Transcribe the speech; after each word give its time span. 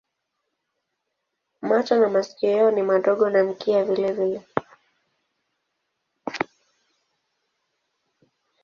Macho 1.67 1.95
na 1.95 2.09
masikio 2.09 2.49
yao 2.51 2.71
ni 2.71 2.81
madogo 2.81 3.29
na 3.29 3.43
mkia 3.43 3.83
vilevile. 3.85 4.45